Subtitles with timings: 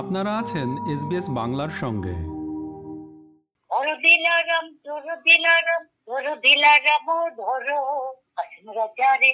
[0.00, 2.14] আপনারা আছেন এসবিএস বাংলার সঙ্গে।
[3.70, 7.06] ধরো দিলারাম ধরো দিলারাম ধরো। দিলারাম
[7.40, 7.80] ধরো
[8.78, 9.30] রাজারে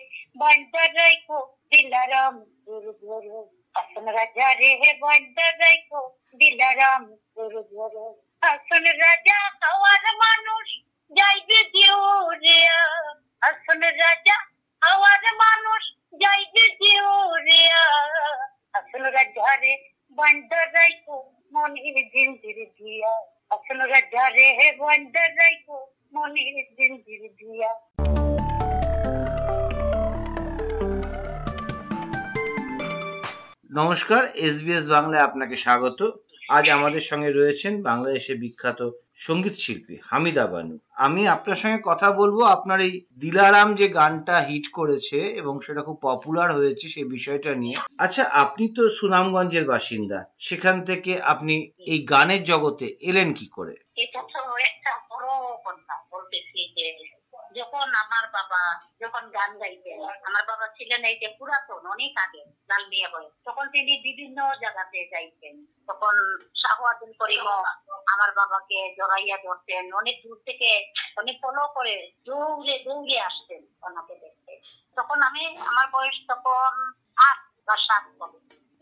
[0.99, 1.39] রাইকো
[1.71, 2.35] দিলারাম
[2.67, 3.39] ধরো ধরো।
[3.81, 6.01] আসন রাজারে হে বান্ডা রাইকো
[6.41, 7.03] দিলারাম
[7.37, 8.07] ধরো ধরো।
[8.53, 10.01] আসন রাজা হওয়ার
[24.65, 25.79] রাজা রে হে বান্ডা রাইকো
[26.15, 26.57] মনির
[27.39, 27.71] দিয়া।
[33.71, 36.01] নমস্কার এসবিএস বাংলায় আপনাকে স্বাগত।
[36.49, 38.81] আজ আমাদের সঙ্গে রয়েছেন বাংলাদেশের বিখ্যাত
[39.19, 44.67] সংগীত শিল্পী হামিদা বানু। আমি আপনার সঙ্গে কথা বলব আপনার এই দিলারাম যে গানটা হিট
[44.69, 50.85] করেছে এবং সেটা খুব পপুলার হয়েছে সেই বিষয়টা নিয়ে। আচ্ছা আপনি তো সুনামগঞ্জের বাসিন্দা। সেখান
[50.85, 51.55] থেকে আপনি
[51.87, 53.75] এই গানের জগতে এলেন কি করে?
[53.97, 55.29] এটা তো একটা বড়
[55.65, 56.87] কথা বলতেছি যে
[57.55, 58.63] যখন আমার বাবা
[59.01, 63.67] যখন গান গাইতেন আমার বাবা ছিলেন এই যে পুরাতন, অনেক আগে, লাল মিয়া বয়স, তখন
[63.69, 65.55] তিনি বিভিন্ন জায়গাতে যাইতেন।
[65.87, 66.15] তখন
[66.63, 67.47] শাহওয়াদিন করিম
[68.13, 70.71] আমার বাবাকে জড়াইয়া ধরতেন। অনেক দূর থেকে,
[71.17, 71.95] অনেক ফলো করে
[72.27, 74.53] দৌড়ে দৌড়ে আসতেন ওনাকে দেখতে।
[74.97, 76.71] তখন আমি, আমার বয়স তখন
[77.29, 78.05] আট বা সাত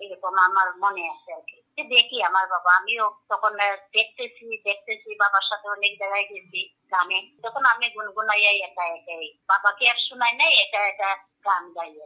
[0.01, 3.57] এরকম আমার মনে আছে আর কি। দেখি আমার বাবা, আমিও তখন
[3.93, 9.95] দেখতেছি দেখতেছি, বাবার সাথে অনেক জায়গায় গেছি গানে তখন আমি গুনগুনাইয়াই একা একাই, বাবাকে আর
[10.09, 12.01] শোনাই নাই এটা এটা গান গাই।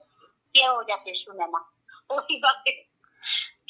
[0.54, 1.64] কেউ যাতে শুনে না।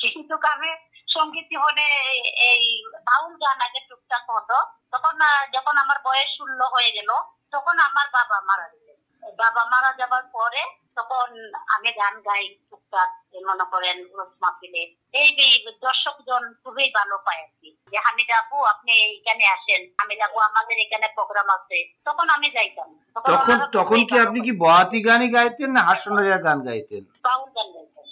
[0.01, 0.77] কিন্তু আমি
[1.09, 1.47] সংগীত
[1.79, 5.19] এই- এই বাউল গান আগে টুকটাক হতো। তখন
[5.53, 7.09] যখন আমার বয়স ষোলো হয়ে গেল,
[7.51, 8.97] তখন আমার বাবা মারা গেলেন।
[9.37, 11.29] বাবা মারা যাবার পরে তখন
[11.69, 13.11] আমি গান গাই টুকটাক
[13.47, 14.83] মনে করেন রোজ মাহফিলে।
[15.15, 15.47] এই যে
[15.83, 20.39] দর্শক জন খুবই ভালো পায় আর কি। যে হামিদ আপু আপনি এখানে আসেন। হামিদ আপু
[20.39, 25.71] আমাদের এখানে প্রোগ্রাম আছে। তখন আমি যাইতাম। তখন তখন কি আপনি কি বয়াতি গানই গাইতেন
[25.71, 27.03] না হাস্যনাজার গান গাইতেন?
[27.25, 28.07] বাউল গান গাইতেন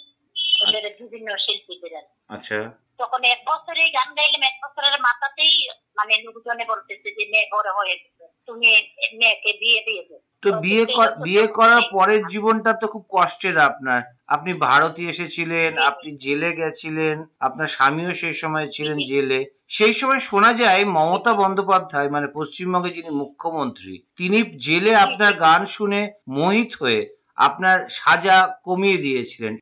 [0.99, 2.59] বিভিন্ন শিল্পীদের আচ্ছা।
[2.97, 5.53] তখন এক বছরে গান গাইলাম এক বছরের মাথাতেই
[5.95, 8.69] মানে লোকজনে বলতেছে যে মেয়ে বড় হয়ে গেছে। তুমি
[9.13, 10.83] মেয়েকে বিয়ে দিয়ে দেবে তো বিয়ে
[11.23, 17.67] বিয়ে করার পরের জীবনটা তো খুব কষ্টের আপনার। আপনি ভারতে এসেছিলেন আপনি জেলে গেছিলেন আপনার
[17.67, 23.93] স্বামীও সেই সময় ছিলেন জেলে। সেই সময় শোনা যায় মমতা বন্দ্যোপাধ্যায় মানে পশ্চিমবঙ্গে যিনি মুখ্যমন্ত্রী
[24.17, 27.01] তিনি জেলে আপনার গান শুনে মোহিত হয়ে
[27.37, 29.53] আপনার সাজা কমিয়ে দিয়েছিলেন।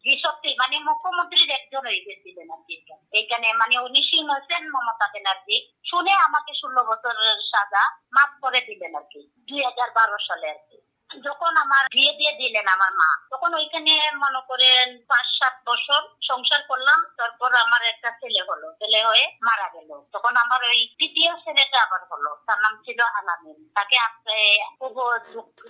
[0.64, 2.76] মানে মুখ্যমন্ত্রীর একজন হয়ে গেছিলেন আর কি।
[3.12, 3.76] এইখানে মানে
[4.10, 5.58] সিং হোসেন মমতা ব্যানার্জি।
[5.90, 7.84] শুনে আমাকে ষোলো বছরের সাজা
[8.16, 10.78] মাফ করে দিলেন আর কি, দুই হাজার বারো সালে আর কি।
[11.24, 16.62] যখন আমার বিয়ে দিয়ে দিলেন আমার মা, তখন ওইখানে মনে করেন পাঁচ সাত বছর সংসার
[16.68, 21.78] করলাম, তারপর আমার একটা ছেলে হলো। ছেলে হয়ে মারা গেল। তখন আমার ওই তৃতীয় ছেলেটা
[21.84, 23.98] আবার হলো, তার নাম ছিল আলামিন। তাকে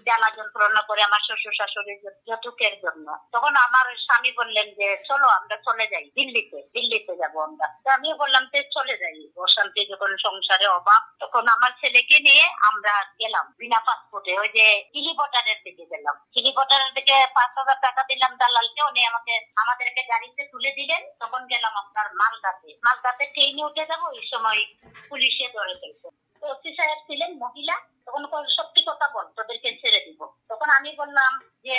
[0.08, 5.56] জ্বালা যন্ত্রণা করে আমার শ্বশুর শাশুড়ির যৌতুকের জন্য। তখন আমার স্বামী বললেন যে, চলো আমরা
[5.58, 10.68] চলে যাই, দিল্লিতে দিল্লিতে যাব আমরা। তো আমিও বললাম যে, চলে যাই। অশান্তি যখন সংসারে
[10.68, 16.16] অভাব তখন আমার ছেলেকে নিয়ে আমরা গেলাম বিনা পাসপোর্টে, ওই যে চিলি বর্ডারের দিকে গেলাম।
[16.34, 21.47] চিলি বর্ডারের দিকে পাঁচ হাজার টাকা দিলাম দালালকে উনি আমাকে, আমাদেরকে গাড়িতে তুলে দিলেন। তখন
[21.47, 24.62] গেলাম আপনার মালদাতে। মালদাতে ট্রেনে উঠে যাব ওই সময়
[25.09, 28.24] পুলিশে ধরে ফেলছে। ওসি সাহেব ছিলেন মহিলা, তখন
[28.58, 31.78] সত্যি কথা বল, তোদেরকে ছেড়ে দিব। তখন আমি বললাম যে,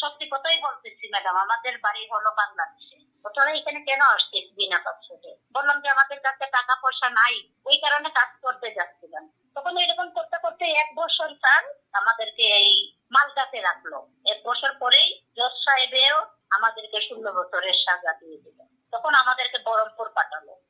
[0.00, 5.80] সত্যি কথাই বলতেছি ম্যাডাম, আমাদের বাড়ি হলো বাংলাদেশে। তোরা এখানে কেন আসছিস বিনা পাসপোর্টে বললাম
[5.80, 7.34] যে, আমাদের কাছে টাকা পয়সা নাই।
[7.66, 13.60] ওই কারণে কাজ করতে যাচ্ছিলাম। তখন এরকম করতে করতে এক বছর স্যার আমাদেরকে এই মালদাতে
[13.60, 13.92] রাখল।
[14.26, 16.16] এক বছর পরেই জজ সাহেবেও
[16.50, 18.58] আমাদেরকে ষোলো বছরের সাজা দিয়ে দিল।
[18.92, 20.63] তখন আমাদেরকে বহরমপুর পাঠালো।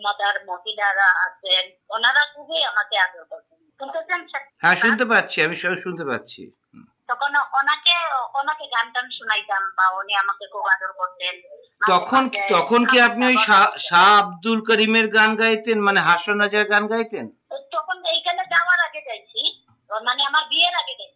[0.00, 4.20] জমাদার মহিলারা আছেন ওনারা খুবই আমাকে আদর করতেন। শুনতেছেন
[4.62, 6.42] হ্যাঁ শুনতে পাচ্ছি আমি সব শুনতে পাচ্ছি।
[7.10, 7.94] তখন ওনাকে
[8.40, 11.34] ওনাকে গান টান শোনাইতাম বা উনি আমাকে খুব আদর করতেন।
[11.88, 13.36] তখন তখন কি আপনি ওই
[13.88, 17.26] শাহ আব্দুল করিমের গান গাইতেন মানে হাসন রাজার গান গাইতেন?
[17.74, 19.40] তখন এইখানে যাওয়ার আগে যাইছি
[19.90, 21.09] মানে আমার বিয়ের আগে যাইছি।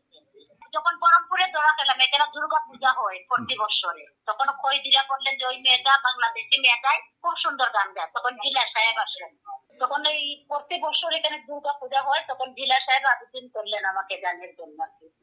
[1.35, 5.59] বহরমপুরে ধরা পেলাম এখানে দুর্গা পূজা হয় প্রতি বছরে। তখন কই দিলা বললেন যে ওই
[5.65, 9.33] মেয়েটা বাংলাদেশি মেয়েটাই খুব সুন্দর গান গায়। তখন জিলা সাহেব আসলেন।
[9.81, 14.53] তখন এই প্রতি বছর এখানে দুর্গা পূজা হয় তখন জিলা সাহেব আবেদন করলেন আমাকে গানের
[14.59, 14.79] জন্য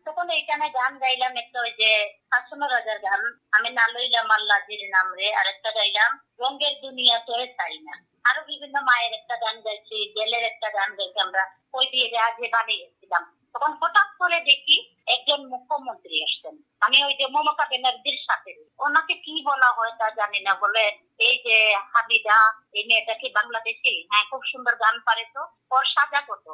[0.07, 1.89] তখন এইখানে গান গাইলাম একটা ওই যে
[2.31, 3.21] হাসুন রাজার গান।
[3.57, 7.95] আমি না লইলাম আল্লাহির নাম রে আরেকটা গাইলাম রঙের দুনিয়া তোরে চাই না।
[8.29, 11.43] আরও বিভিন্ন মায়ের একটা গান গাইছি জেলের একটা গান গাইছি আমরা।
[11.73, 13.23] ওই দিয়ে আজে বানিয়েছিলাম।
[13.55, 14.77] তখন হঠাৎ করে দেখি
[15.13, 16.55] একজন মুখ্যমন্ত্রী আসতেন
[16.85, 18.51] আমি ওই যে মমতা ব্যানার্জির সাথে।
[18.85, 20.83] ওনাকে কি বলা হয় তা জানি না। বলে
[21.27, 21.57] এই যে
[21.91, 22.37] হামিদা,
[22.77, 23.93] এই মেয়েটা কি বাংলাদেশি?
[24.11, 25.41] হ্যাঁ খুব সুন্দর গান পারে তো।
[25.75, 26.45] ওর সাজা কত?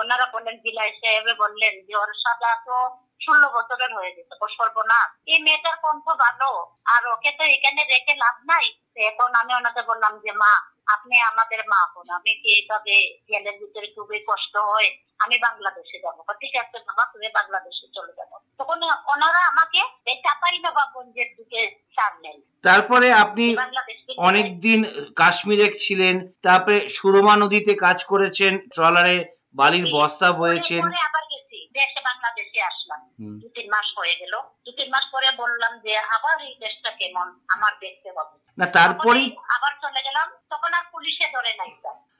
[0.00, 2.76] ওনারা বললেন জেলায় সাহেবে বললেন যে ওর সাজা তো
[3.24, 4.10] ষোলো বছরের হয়ে
[4.42, 6.50] ও সর্বনাশ এই মেয়েটার কণ্ঠ ভালো,
[6.94, 8.66] আর ওকে তো এখানে রেখে লাভ নাই।
[8.96, 10.52] এখন আমি ওনাকে বললাম যে মা
[10.86, 12.94] আপনি আমাদের মা বোন আমি কি এইভাবে
[13.28, 14.88] জেলের ভিতরে খুবই কষ্ট হয়
[15.20, 16.16] আমি বাংলাদেশে যাব?
[16.40, 19.80] ঠিক আছে বাবা তুমি বাংলাদেশে চলে যাব তখন ওনারা আমাকে
[20.24, 21.60] চাপাই নবাবগঞ্জের দিকে
[21.94, 24.80] ছাড়লেন তারপরে আপনি বাংলাদেশ থেকে- অনেক দিন
[25.16, 29.16] কাশ্মীরে ছিলেন তারপরে সুরমা নদীতে কাজ করেছেন ট্রলারে
[29.54, 34.34] বালির বস্তা বয়েছেন। আবার গেছি দেশে বাংলাদেশে আসলাম। দু তিন মাস হয়ে গেল।
[34.64, 39.36] দু তিন মাস পরে বললাম যে আবার এই দেশটা কেমন আমার দেখতে হবে। না তখনই
[39.56, 41.70] আবার চলে গেলাম। তখন আর পুলিশে ধরে নাই।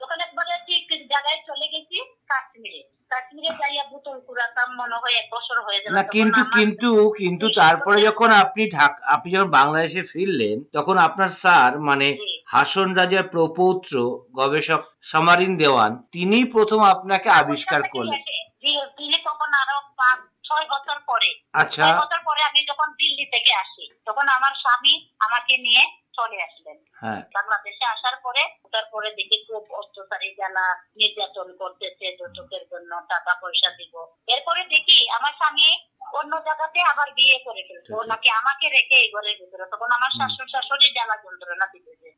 [0.00, 1.96] তখন একবারে ঠিক জায়গায় চলে গেছি
[2.28, 7.46] কাশ্মীরে। কাশ্মীরে যাইয়া বোতল কুড়াতাম মনে হয় এক বছর হয়ে গেল না কিন্তু কিন্তু কিন্তু
[7.54, 12.16] তারপরে যখন আপনি ঢাক আপনি যখন বাংলাদেশে ফিরলেন তখন আপনার স্যার মানে
[12.46, 13.94] হাসন রাজার প্রপৌত্র
[14.30, 18.20] গবেষক সামারিন দেওয়ান তিনি প্রথম আপনাকে আবিষ্কার করলেন।
[18.62, 20.20] দিল্লি তখন আরও পাঁচ
[20.56, 24.94] ছয় বছর পরে। আচ্ছা। ছয় বছর পরে আমি যখন দিল্লি থেকে আসি তখন আমার স্বামী
[25.18, 25.82] আমাকে নিয়ে
[26.12, 28.42] চলে আসলেন। হ্যাঁ। বাংলাদেশে আসার পরে
[28.72, 30.66] তারপরে দেখি খুব অত্যাচারী জ্বালা
[30.96, 33.94] নির্যাতন করতেছে যৌতুকের জন্য টাকা পয়সা দিব।
[34.28, 35.68] এরপরে দেখি আমার স্বামী
[36.14, 40.10] অন্য জায়গাতে আবার বিয়ে করে ফেলছে। ও নাকি আমাকে রেখে এই ঘরের ভিতরে। তখন আমার।
[40.10, 42.08] শাশুড় শাশুড়ি জ্বালা যন্ত্রণা দিতেছে।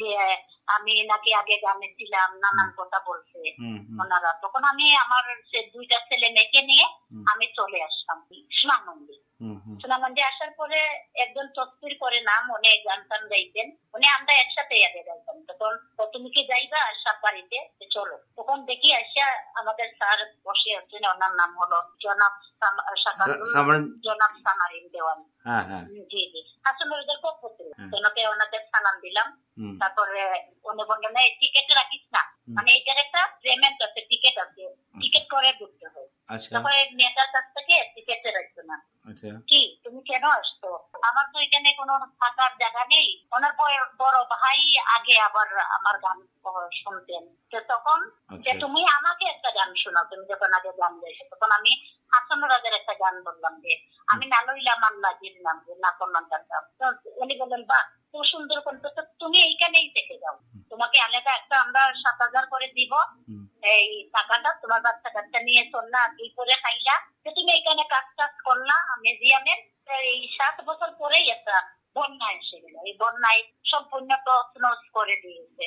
[0.00, 0.10] যে
[0.74, 3.40] আমি নাকি আগে গ্রামে ছিলাম নানান কথা বলছে
[4.00, 5.24] ওনারা। তখন আমি আমার
[5.74, 6.84] দুইটা ছেলে মেয়েকে নিয়ে
[7.32, 8.18] আমি চলে আসলাম
[8.58, 9.13] সুনামন্দি
[9.44, 9.78] হুম,
[10.22, 10.80] আসার পরে
[11.14, 16.06] একজন তস্তির করে নাম উনি গান টান গাইতেন। উনি আমরা একসাথে আগে গাইতাম। তখন "ও,
[16.12, 16.92] তুমি কি যাইবা?
[16.94, 19.26] সব বাড়িতে চলো। তখন দেখি আসা
[19.60, 22.32] আমাদের স্যার বসে আছেন ওনার নাম হলো জনাব
[24.04, 27.18] জনাব সামারিন দেওয়ান। হ্যাঁ হ্যাঁ। জি জি। আসলে ওদের।
[27.98, 29.40] ওনাকে ওনাদের সালাম দিলাম।
[29.78, 30.22] তারপরে
[30.64, 35.86] উনি বললেন টিকিট রাখিস না। মানে এটার একটা পেমেন্ট আছে টিকিট আছে। টিকিট করে ঢুকতে
[35.88, 36.70] হয়। আচ্ছা। তখন
[37.32, 38.53] কাছ থেকে টিকিটে না আচ্ছা
[39.46, 40.68] কি তুমি কেন আসতো
[41.02, 43.52] আমার তো এখানে কোনো থাকার জায়গা নেই। ওনার
[43.98, 44.60] বড় ভাই
[44.96, 46.18] আগে আবার আমার গান
[46.72, 47.98] শুনতেন। তো তখন
[48.44, 51.72] যে আচ্ছা। তুমি আমাকে একটা গান শোনাও তুমি যখন আগে গান গাইছো তখন আমি
[52.12, 53.72] হাসান রাজের একটা গান বললাম যে
[54.08, 56.84] আমি নালইলা মান্না জির নাম যে নাকন্নান গানটা তো
[57.16, 57.78] উনি বললেন বা
[58.12, 58.84] তো সুন্দর কণ্ঠ।
[59.18, 60.36] তুমি এইখানেই থেকে যাও।
[60.70, 62.92] তোমাকে আলাদা একটা আমরা সাত হাজার করে দিব।
[63.64, 66.96] এই টাকাটা তোমার বাচ্চা কাচ্চা নিয়ে চললা দুই করে খাইলা?
[67.24, 69.58] তো তুমি এখানে কাজ টাজ করলা মিউজিয়ামের
[70.10, 71.56] এই সাত বছর পরেই একটা
[71.96, 75.66] বন্যা এসে গেল। এই বন্যায় সম্পূর্ণ তছনছ করে দিয়েছে।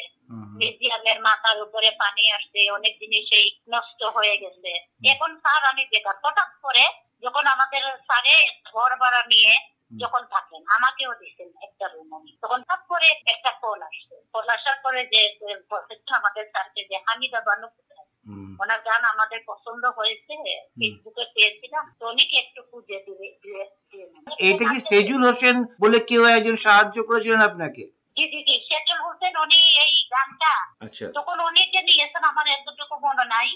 [0.60, 4.72] মিউজিয়ামের মাথার উপরে পানি আসছে অনেক জিনিসই নষ্ট হয়ে গেছে।
[5.14, 6.84] এখন স্যার আমি বেকার। হঠাৎ করে
[7.24, 8.36] যখন আমাদের স্যারে
[8.74, 9.54] ঘর ভাড়া নিয়ে
[9.92, 14.78] যখন থাকেন আমাকেও দিচ্ছেন একটা রুম আমি। তখন হঠাৎ করে একটা ফোন আসছে। ফোন আসার
[14.84, 15.54] পরে যে যে
[16.14, 17.68] আমাদের স্যারকে যে হামিদা বানু।
[18.60, 20.34] ওনার গান আমাদের পছন্দ হয়েছে
[20.78, 26.98] ফেসবুকে পেয়েছিলাম তো উনি একটু খুঁজে নেন। এইটা কি সেজুল হোসেন বলে কেউ একজন সাহায্য
[27.04, 27.84] করেছিলেন আপনাকে?
[28.18, 30.54] জি জি জি সেজল হোসেন উনি এই গানটা।
[31.14, 33.50] তখন উনি যে নিয়েছেন আমার এতটুকু মনে নাই।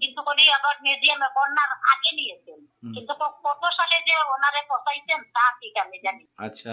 [0.00, 2.58] কিন্তু উনি আবার মিউজিয়ামে বন্যার আগে নিয়েছেন।
[2.94, 3.12] কিন্তু
[3.44, 6.24] কত সালে যে ওনারে পচাইছেন তা ঠিক আমি জানি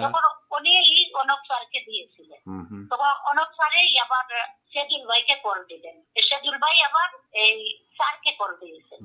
[0.05, 0.71] তখন উনি
[1.13, 4.25] অনক স্যারকে দিয়েছিলেন। হুম, হুম, তখন অনক স্যারেই আবার
[4.73, 7.09] সেজুল ভাইকে কল দিলেন। সেজুল ভাই আবার
[7.45, 7.57] এই
[7.97, 8.99] স্যারকে কল দিয়েছেন।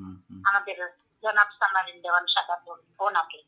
[0.44, 0.76] আমাদের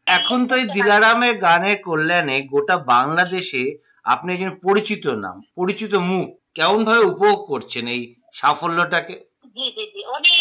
[0.06, 3.62] এখন তো এই দিলারামের গানের কল্যাণে গোটা বাংলাদেশে
[4.08, 8.00] আপনি একজন পরিচিত নাম, পরিচিত মুখ কেমন ভাবে উপভোগ করছেন এই
[8.34, 9.14] সাফল্যটাকে?
[9.56, 10.34] জি জি জি। উনি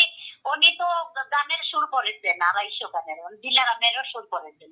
[0.45, 0.88] উনি তো
[1.31, 4.71] গানের সুর করেছেন, আড়াইশো গানের দিলারামেরও সুর করেছেন।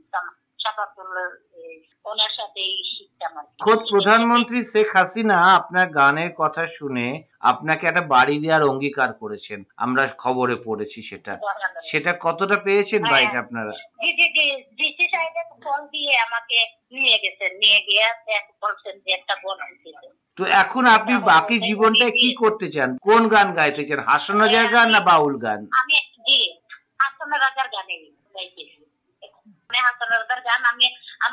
[2.06, 2.78] ওনার সাথে এই।
[3.60, 7.08] খোদ প্রধানমন্ত্রী শেখ হাসিনা আপনার গানের কথা শুনে
[7.42, 11.34] আপনাকে একটা বাড়ি দেওয়ার অঙ্গীকার করেছেন। আমরা খবরে পড়েছি সেটা।
[11.84, 13.74] সেটা কতটা পেয়েছেন। বাড়িটা আপনারা?
[14.02, 14.46] জি জি জি
[14.80, 16.58] ডিসি সাহেবের ফোন দিয়ে আমাকে
[16.96, 19.58] নিয়ে গেছেন নিয়ে গিয়ে এক বলছেন যে একটা বোন
[20.38, 22.90] তো এখন আপনি বাকি জীবনটায় কি করতে চান?
[23.02, 24.00] কোন গান গাইতে চান?
[24.10, 24.40] হাসন
[24.74, 25.60] গান না বাউল গান?
[25.80, 25.96] আমি
[26.28, 26.38] জি
[27.00, 27.96] হাসান রাজার গানে
[28.36, 28.80] গাইতেছি
[29.70, 30.86] মানে হাসান রাজার গান আমি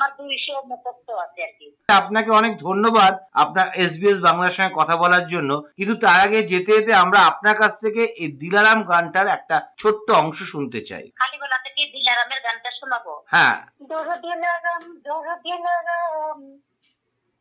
[0.02, 1.66] আমার দুইশো মুখস্থ আছে আর কি
[2.00, 6.92] আপনাকে অনেক ধন্যবাদ আপনার এসবিএস বাংলার সঙ্গে কথা বলার জন্য। কিন্তু তার আগে যেতে যেতে
[7.04, 12.40] আমরা আপনার কাছ থেকে এই দিলারাম গানটার একটা ছোট্ট অংশ শুনতে চাই। খালিবেলা থেকে দিলারামের
[12.46, 13.56] গানটা শোনাবো হ্যাঁ।
[13.90, 16.38] দোর দিলারাম দোর দিলারাম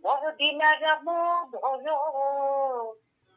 [0.04, 1.06] দোর দিলারাম
[1.54, 1.98] ধরো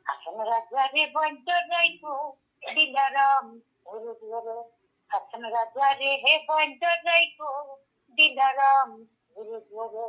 [0.07, 2.15] হাসান রাজারে বন্ধ রাইকো
[2.63, 3.45] দিলারাম
[3.87, 4.59] ধরো ধরো
[5.11, 7.51] হাসান রাজারে হে বন্ধ রাইকো
[8.19, 8.89] দিলারাম
[9.37, 10.07] ধরো ধরো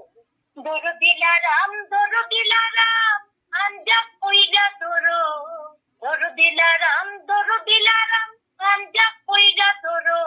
[0.58, 3.20] ধরো দিলারাম ধরো। দিলারাম
[3.54, 5.22] আঞ্জা কইরা ধরো
[6.02, 8.30] ধরো। দিলারাম ধরো দিলারাম
[8.60, 10.20] আঞ্জা কইরা ধরো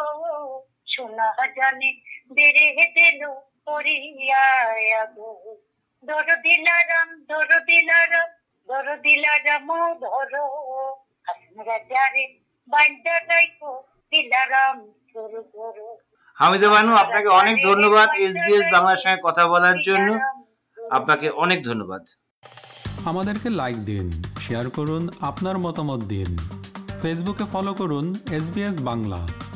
[0.92, 1.90] সোনা জানে
[2.36, 3.20] বেড়ে দিল
[3.66, 4.44] পরিয়া
[5.16, 5.30] গো
[6.02, 8.28] ধরো দিলারাম ধরো দিলারাম
[8.68, 9.68] ধরো। দিলারাম
[10.02, 10.44] ধরো
[11.30, 12.24] আমরা যারে
[12.70, 13.72] বাঞ্জা নাইকো
[14.12, 14.76] দিলারাম
[15.12, 15.88] ধরো ধরো
[16.40, 20.08] হামিদা বানু আপনাকে অনেক ধন্যবাদ এসবিএস বাংলার সঙ্গে কথা বলার জন্য।
[20.90, 22.02] আপনাকে অনেক ধন্যবাদ।
[23.04, 26.36] আমাদেরকে লাইক দিন শেয়ার করুন আপনার মতামত দিন।
[27.02, 29.47] ফেসবুকে ফলো করুন এস বাংলা।